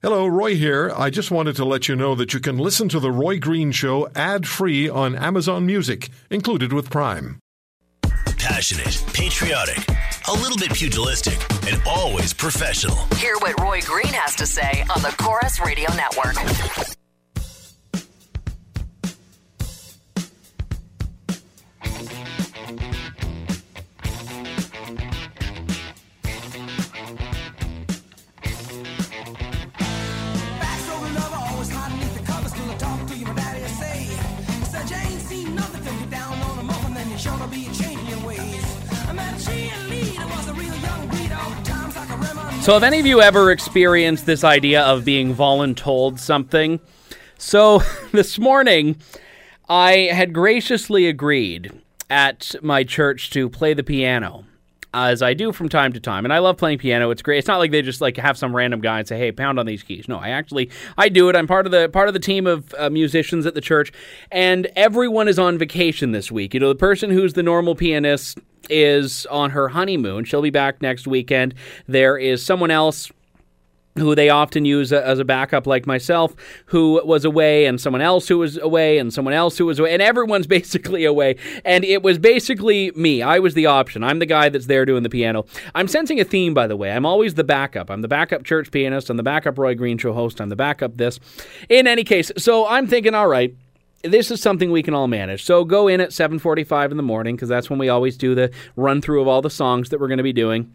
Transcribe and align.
Hello, 0.00 0.28
Roy 0.28 0.54
here. 0.54 0.92
I 0.96 1.10
just 1.10 1.32
wanted 1.32 1.56
to 1.56 1.64
let 1.64 1.88
you 1.88 1.96
know 1.96 2.14
that 2.14 2.32
you 2.32 2.38
can 2.38 2.56
listen 2.56 2.88
to 2.90 3.00
The 3.00 3.10
Roy 3.10 3.40
Green 3.40 3.72
Show 3.72 4.08
ad 4.14 4.46
free 4.46 4.88
on 4.88 5.16
Amazon 5.16 5.66
Music, 5.66 6.10
included 6.30 6.72
with 6.72 6.88
Prime. 6.88 7.40
Passionate, 8.38 9.02
patriotic, 9.12 9.84
a 10.28 10.32
little 10.34 10.56
bit 10.56 10.72
pugilistic, 10.72 11.36
and 11.66 11.82
always 11.84 12.32
professional. 12.32 12.96
Hear 13.16 13.34
what 13.38 13.58
Roy 13.58 13.80
Green 13.80 14.14
has 14.14 14.36
to 14.36 14.46
say 14.46 14.84
on 14.94 15.02
the 15.02 15.12
Corus 15.18 15.58
Radio 15.58 15.92
Network. 15.96 16.97
So, 42.68 42.74
have 42.74 42.82
any 42.82 43.00
of 43.00 43.06
you 43.06 43.22
ever 43.22 43.50
experienced 43.50 44.26
this 44.26 44.44
idea 44.44 44.82
of 44.82 45.04
being 45.04 45.34
voluntold 45.34 46.18
something? 46.18 46.80
So, 47.38 47.80
this 48.12 48.38
morning, 48.38 48.96
I 49.70 50.10
had 50.12 50.34
graciously 50.34 51.08
agreed 51.08 51.72
at 52.10 52.54
my 52.62 52.84
church 52.84 53.30
to 53.30 53.48
play 53.48 53.72
the 53.72 53.82
piano. 53.82 54.44
As 54.94 55.20
I 55.20 55.34
do 55.34 55.52
from 55.52 55.68
time 55.68 55.92
to 55.92 56.00
time, 56.00 56.24
and 56.24 56.32
I 56.32 56.38
love 56.38 56.56
playing 56.56 56.78
piano. 56.78 57.10
It's 57.10 57.20
great. 57.20 57.38
It's 57.38 57.46
not 57.46 57.58
like 57.58 57.72
they 57.72 57.82
just 57.82 58.00
like 58.00 58.16
have 58.16 58.38
some 58.38 58.56
random 58.56 58.80
guy 58.80 59.00
and 59.00 59.06
say, 59.06 59.18
"Hey, 59.18 59.32
pound 59.32 59.58
on 59.58 59.66
these 59.66 59.82
keys." 59.82 60.08
No, 60.08 60.16
I 60.16 60.30
actually 60.30 60.70
I 60.96 61.10
do 61.10 61.28
it. 61.28 61.36
I'm 61.36 61.46
part 61.46 61.66
of 61.66 61.72
the 61.72 61.90
part 61.90 62.08
of 62.08 62.14
the 62.14 62.20
team 62.20 62.46
of 62.46 62.74
uh, 62.78 62.88
musicians 62.88 63.44
at 63.44 63.54
the 63.54 63.60
church, 63.60 63.92
and 64.32 64.66
everyone 64.76 65.28
is 65.28 65.38
on 65.38 65.58
vacation 65.58 66.12
this 66.12 66.32
week. 66.32 66.54
You 66.54 66.60
know, 66.60 66.68
the 66.68 66.74
person 66.74 67.10
who's 67.10 67.34
the 67.34 67.42
normal 67.42 67.74
pianist 67.74 68.38
is 68.70 69.26
on 69.26 69.50
her 69.50 69.68
honeymoon. 69.68 70.24
She'll 70.24 70.42
be 70.42 70.50
back 70.50 70.80
next 70.80 71.06
weekend. 71.06 71.54
There 71.86 72.16
is 72.16 72.44
someone 72.44 72.70
else 72.70 73.10
who 73.98 74.14
they 74.14 74.28
often 74.28 74.64
use 74.64 74.92
as 74.92 75.18
a 75.18 75.24
backup, 75.24 75.66
like 75.66 75.86
myself, 75.86 76.34
who 76.66 77.00
was 77.04 77.24
away, 77.24 77.66
and 77.66 77.80
someone 77.80 78.02
else 78.02 78.28
who 78.28 78.38
was 78.38 78.56
away, 78.58 78.98
and 78.98 79.12
someone 79.12 79.34
else 79.34 79.58
who 79.58 79.66
was 79.66 79.78
away, 79.78 79.92
and 79.92 80.02
everyone's 80.02 80.46
basically 80.58 81.04
away. 81.04 81.36
And 81.64 81.84
it 81.84 82.02
was 82.02 82.18
basically 82.18 82.90
me. 82.92 83.22
I 83.22 83.38
was 83.38 83.54
the 83.54 83.66
option. 83.66 84.02
I'm 84.02 84.18
the 84.18 84.26
guy 84.26 84.48
that's 84.48 84.66
there 84.66 84.84
doing 84.84 85.02
the 85.02 85.10
piano. 85.10 85.44
I'm 85.74 85.88
sensing 85.88 86.20
a 86.20 86.24
theme, 86.24 86.54
by 86.54 86.66
the 86.66 86.76
way. 86.76 86.90
I'm 86.90 87.06
always 87.06 87.34
the 87.34 87.44
backup. 87.44 87.90
I'm 87.90 88.02
the 88.02 88.08
backup 88.08 88.44
church 88.44 88.70
pianist. 88.70 89.10
I'm 89.10 89.16
the 89.16 89.22
backup 89.22 89.58
Roy 89.58 89.74
Green 89.74 89.98
Show 89.98 90.12
host. 90.12 90.40
I'm 90.40 90.48
the 90.48 90.56
backup 90.56 90.96
this. 90.96 91.20
In 91.68 91.86
any 91.86 92.04
case, 92.04 92.30
so 92.36 92.66
I'm 92.66 92.86
thinking, 92.86 93.14
all 93.14 93.28
right 93.28 93.54
this 94.02 94.30
is 94.30 94.40
something 94.40 94.70
we 94.70 94.82
can 94.82 94.94
all 94.94 95.08
manage. 95.08 95.44
So 95.44 95.64
go 95.64 95.88
in 95.88 96.00
at 96.00 96.10
7:45 96.10 96.90
in 96.90 96.96
the 96.96 97.02
morning 97.02 97.36
because 97.36 97.48
that's 97.48 97.68
when 97.68 97.78
we 97.78 97.88
always 97.88 98.16
do 98.16 98.34
the 98.34 98.50
run 98.76 99.00
through 99.00 99.20
of 99.20 99.28
all 99.28 99.42
the 99.42 99.50
songs 99.50 99.90
that 99.90 100.00
we're 100.00 100.08
going 100.08 100.18
to 100.18 100.24
be 100.24 100.32
doing. 100.32 100.72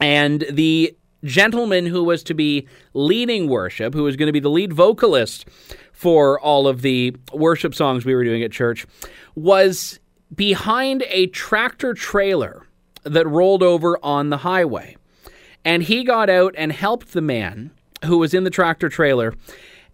And 0.00 0.44
the 0.50 0.96
gentleman 1.24 1.86
who 1.86 2.04
was 2.04 2.22
to 2.24 2.34
be 2.34 2.66
leading 2.94 3.48
worship, 3.48 3.94
who 3.94 4.04
was 4.04 4.16
going 4.16 4.28
to 4.28 4.32
be 4.32 4.40
the 4.40 4.50
lead 4.50 4.72
vocalist 4.72 5.46
for 5.92 6.38
all 6.40 6.68
of 6.68 6.82
the 6.82 7.14
worship 7.32 7.74
songs 7.74 8.04
we 8.04 8.14
were 8.14 8.24
doing 8.24 8.42
at 8.42 8.52
church, 8.52 8.86
was 9.34 9.98
behind 10.34 11.04
a 11.08 11.26
tractor 11.28 11.94
trailer 11.94 12.66
that 13.04 13.26
rolled 13.26 13.62
over 13.62 13.98
on 14.02 14.30
the 14.30 14.38
highway. 14.38 14.96
And 15.64 15.82
he 15.82 16.04
got 16.04 16.30
out 16.30 16.54
and 16.56 16.72
helped 16.72 17.12
the 17.12 17.20
man 17.20 17.70
who 18.04 18.18
was 18.18 18.32
in 18.32 18.44
the 18.44 18.50
tractor 18.50 18.88
trailer 18.88 19.34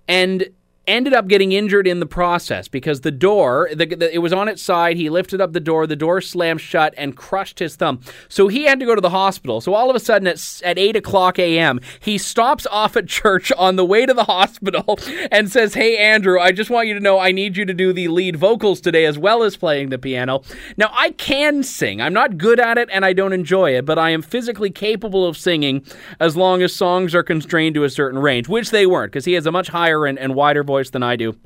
and 0.07 0.49
ended 0.87 1.15
up 1.15 1.29
getting 1.29 1.53
injured 1.53 1.87
in 1.87 2.01
the 2.01 2.07
process 2.07 2.69
because 2.69 3.01
the 3.01 3.11
door 3.11 3.69
the, 3.73 3.87
the, 3.87 4.15
it 4.15 4.19
was 4.19 4.33
on 4.33 4.49
its 4.49 4.63
side. 4.63 4.97
He 4.97 5.11
lifted 5.11 5.41
up 5.41 5.53
the 5.53 5.61
door. 5.61 5.87
The 5.87 5.97
door 5.97 6.21
slammed 6.21 6.61
shut 6.61 6.95
and 6.97 7.17
crushed 7.17 7.59
his 7.59 7.77
thumb. 7.77 8.01
So 8.29 8.49
he 8.49 8.65
had 8.65 8.81
to 8.81 8.87
go 8.87 8.95
to 8.95 9.01
the 9.01 9.11
hospital. 9.11 9.61
So 9.61 9.75
all 9.75 9.91
of 9.91 9.97
a 9.97 10.01
sudden 10.01 10.27
at, 10.27 10.63
at 10.65 10.79
8 10.79 10.97
o'clock 10.97 11.39
a.m 11.39 11.81
he 12.01 12.19
stops 12.19 12.67
off 12.71 12.97
at 12.97 13.07
church 13.15 13.53
on 13.53 13.77
the 13.77 13.85
way 13.85 14.07
to 14.07 14.15
the 14.15 14.25
hospital 14.25 14.99
and 15.31 15.51
says 15.51 15.75
hey 15.75 15.97
andrew 15.97 16.39
i 16.41 16.53
just 16.53 16.71
want 16.71 16.89
you 16.89 16.95
to 16.95 17.01
know 17.01 17.19
i 17.19 17.33
need 17.33 17.57
you 17.57 17.65
to 17.65 17.75
do 17.75 17.93
the 17.93 18.09
lead 18.09 18.37
vocals 18.37 18.81
today 18.81 19.05
as 19.05 19.19
well 19.19 19.43
as 19.43 19.57
playing 19.57 19.89
the 19.89 19.99
piano. 19.99 20.43
Now 20.77 20.91
i 20.93 21.11
can 21.11 21.63
sing. 21.63 22.01
I'm 22.01 22.13
not 22.13 22.39
good 22.39 22.61
at 22.61 22.79
it 22.79 22.89
and 22.93 23.05
i 23.05 23.13
don't 23.13 23.33
enjoy 23.33 23.77
it 23.77 23.85
but 23.85 23.99
i 23.99 24.11
am 24.11 24.23
physically 24.23 24.71
capable 24.71 25.27
of 25.27 25.37
singing 25.37 25.85
as 26.21 26.37
long 26.37 26.63
as 26.63 26.75
songs 26.75 27.15
are 27.15 27.23
constrained 27.23 27.75
to 27.75 27.85
a 27.85 27.91
certain 27.91 28.19
range 28.19 28.49
which 28.49 28.71
they 28.71 28.87
weren't 28.87 29.13
because 29.13 29.25
he 29.25 29.33
has 29.35 29.47
a 29.47 29.53
much 29.53 29.69
higher 29.69 30.07
and, 30.07 30.19
and 30.19 30.35
wider 30.35 30.65
voice 30.75 30.91
than 30.91 31.05
I 31.05 31.15
do. 31.15 31.37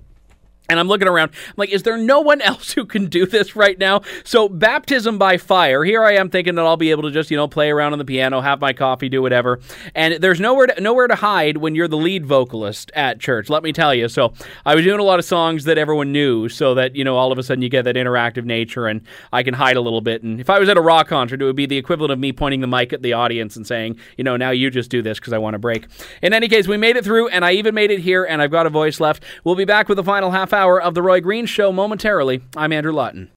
And 0.70 0.78
I'm 0.78 0.86
looking 0.86 1.08
around. 1.08 1.30
I'm 1.46 1.54
like, 1.56 1.70
is 1.70 1.82
there 1.82 1.96
no 1.96 2.20
one 2.20 2.42
else 2.42 2.72
who 2.72 2.84
can 2.84 3.06
do 3.06 3.24
this 3.24 3.56
right 3.56 3.78
now? 3.78 4.02
So, 4.22 4.50
baptism 4.50 5.16
by 5.16 5.38
fire. 5.38 5.82
Here 5.82 6.04
I 6.04 6.16
am 6.16 6.28
thinking 6.28 6.56
that 6.56 6.66
I'll 6.66 6.76
be 6.76 6.90
able 6.90 7.04
to 7.04 7.10
just, 7.10 7.30
you 7.30 7.38
know, 7.38 7.48
play 7.48 7.70
around 7.70 7.94
on 7.94 7.98
the 7.98 8.04
piano, 8.04 8.42
have 8.42 8.60
my 8.60 8.74
coffee, 8.74 9.08
do 9.08 9.22
whatever. 9.22 9.60
And 9.94 10.22
there's 10.22 10.40
nowhere 10.40 10.66
to, 10.66 10.78
nowhere 10.78 11.08
to 11.08 11.14
hide 11.14 11.56
when 11.56 11.74
you're 11.74 11.88
the 11.88 11.96
lead 11.96 12.26
vocalist 12.26 12.92
at 12.94 13.18
church. 13.18 13.48
Let 13.48 13.62
me 13.62 13.72
tell 13.72 13.94
you. 13.94 14.08
So, 14.08 14.34
I 14.66 14.74
was 14.74 14.84
doing 14.84 15.00
a 15.00 15.04
lot 15.04 15.18
of 15.18 15.24
songs 15.24 15.64
that 15.64 15.78
everyone 15.78 16.12
knew, 16.12 16.50
so 16.50 16.74
that 16.74 16.94
you 16.94 17.02
know, 17.02 17.16
all 17.16 17.32
of 17.32 17.38
a 17.38 17.42
sudden 17.42 17.62
you 17.62 17.70
get 17.70 17.86
that 17.86 17.96
interactive 17.96 18.44
nature, 18.44 18.86
and 18.86 19.00
I 19.32 19.42
can 19.42 19.54
hide 19.54 19.78
a 19.78 19.80
little 19.80 20.02
bit. 20.02 20.22
And 20.22 20.38
if 20.38 20.50
I 20.50 20.58
was 20.58 20.68
at 20.68 20.76
a 20.76 20.82
rock 20.82 21.08
concert, 21.08 21.40
it 21.40 21.46
would 21.46 21.56
be 21.56 21.64
the 21.64 21.78
equivalent 21.78 22.12
of 22.12 22.18
me 22.18 22.30
pointing 22.30 22.60
the 22.60 22.66
mic 22.66 22.92
at 22.92 23.00
the 23.00 23.14
audience 23.14 23.56
and 23.56 23.66
saying, 23.66 23.98
you 24.18 24.24
know, 24.24 24.36
now 24.36 24.50
you 24.50 24.70
just 24.70 24.90
do 24.90 25.00
this 25.00 25.18
because 25.18 25.32
I 25.32 25.38
want 25.38 25.54
to 25.54 25.58
break. 25.58 25.86
In 26.20 26.34
any 26.34 26.46
case, 26.46 26.68
we 26.68 26.76
made 26.76 26.98
it 26.98 27.06
through, 27.06 27.28
and 27.28 27.42
I 27.42 27.52
even 27.52 27.74
made 27.74 27.90
it 27.90 28.00
here, 28.00 28.24
and 28.24 28.42
I've 28.42 28.50
got 28.50 28.66
a 28.66 28.70
voice 28.70 29.00
left. 29.00 29.24
We'll 29.44 29.54
be 29.54 29.64
back 29.64 29.88
with 29.88 29.96
the 29.96 30.04
final 30.04 30.30
half 30.30 30.52
hour 30.58 30.82
of 30.82 30.94
the 30.94 31.02
Roy 31.02 31.20
Green 31.20 31.46
Show 31.46 31.70
momentarily. 31.70 32.42
I'm 32.56 32.72
Andrew 32.72 32.92
Lawton. 32.92 33.26